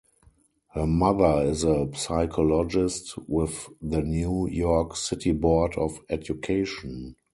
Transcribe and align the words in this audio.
Her 0.73 0.87
mother 0.87 1.45
is 1.47 1.63
a 1.63 1.87
psychologist 1.93 3.13
with 3.27 3.69
the 3.83 4.01
New 4.01 4.47
York 4.47 4.95
City 4.95 5.31
Board 5.31 5.75
of 5.77 5.99
Education. 6.09 7.15